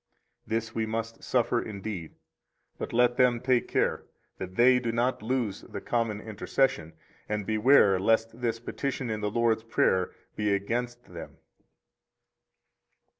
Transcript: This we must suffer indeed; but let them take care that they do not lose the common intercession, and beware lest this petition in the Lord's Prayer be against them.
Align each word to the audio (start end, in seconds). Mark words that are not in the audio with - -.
This 0.47 0.73
we 0.73 0.87
must 0.87 1.23
suffer 1.23 1.61
indeed; 1.61 2.15
but 2.79 2.91
let 2.91 3.17
them 3.17 3.39
take 3.39 3.67
care 3.67 4.07
that 4.39 4.55
they 4.55 4.79
do 4.79 4.91
not 4.91 5.21
lose 5.21 5.61
the 5.61 5.79
common 5.79 6.19
intercession, 6.19 6.93
and 7.29 7.45
beware 7.45 7.99
lest 7.99 8.41
this 8.41 8.59
petition 8.59 9.11
in 9.11 9.21
the 9.21 9.29
Lord's 9.29 9.61
Prayer 9.63 10.09
be 10.35 10.55
against 10.55 11.03
them. 11.13 11.37